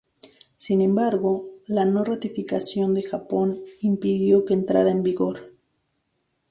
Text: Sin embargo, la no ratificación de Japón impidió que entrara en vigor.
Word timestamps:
Sin 0.57 0.81
embargo, 0.81 1.47
la 1.67 1.85
no 1.85 2.03
ratificación 2.03 2.95
de 2.95 3.03
Japón 3.03 3.59
impidió 3.81 4.45
que 4.45 4.55
entrara 4.55 4.89
en 4.89 5.03
vigor. 5.03 5.53